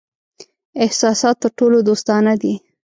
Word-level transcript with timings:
احساسات 0.85 1.35
تر 1.43 1.49
ټولو 1.57 1.77
دوستانه 1.87 2.33
دي. 2.41 2.53